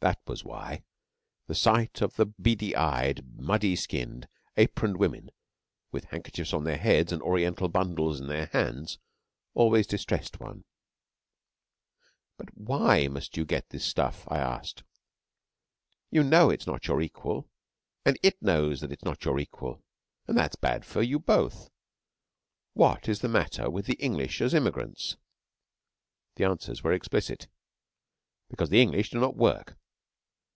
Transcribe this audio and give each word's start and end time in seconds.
That 0.00 0.20
was 0.28 0.44
why 0.44 0.84
the 1.48 1.56
sight 1.56 2.00
of 2.02 2.14
the 2.14 2.26
beady 2.26 2.76
eyed, 2.76 3.36
muddy 3.36 3.74
skinned, 3.74 4.28
aproned 4.56 4.96
women, 4.96 5.32
with 5.90 6.04
handkerchiefs 6.04 6.52
on 6.52 6.62
their 6.62 6.76
heads 6.76 7.10
and 7.10 7.20
Oriental 7.20 7.68
bundles 7.68 8.20
in 8.20 8.28
their 8.28 8.46
hands, 8.46 8.98
always 9.54 9.88
distressed 9.88 10.38
one. 10.38 10.62
'But 12.36 12.56
why 12.56 13.08
must 13.08 13.36
you 13.36 13.44
get 13.44 13.70
this 13.70 13.84
stuff?' 13.84 14.24
I 14.30 14.38
asked. 14.38 14.84
'You 16.12 16.22
know 16.22 16.48
it 16.48 16.60
is 16.60 16.66
not 16.68 16.86
your 16.86 17.02
equal, 17.02 17.48
and 18.04 18.16
it 18.22 18.40
knows 18.40 18.80
that 18.82 18.92
it 18.92 19.00
is 19.00 19.04
not 19.04 19.24
your 19.24 19.40
equal; 19.40 19.82
and 20.28 20.38
that 20.38 20.52
is 20.52 20.56
bad 20.56 20.84
for 20.84 21.02
you 21.02 21.18
both. 21.18 21.70
What 22.72 23.08
is 23.08 23.18
the 23.18 23.28
matter 23.28 23.68
with 23.68 23.86
the 23.86 23.94
English 23.94 24.40
as 24.40 24.54
immigrants?' 24.54 25.16
The 26.36 26.44
answers 26.44 26.84
were 26.84 26.92
explicit: 26.92 27.48
'Because 28.48 28.70
the 28.70 28.80
English 28.80 29.10
do 29.10 29.18
not 29.18 29.34
work. 29.36 29.76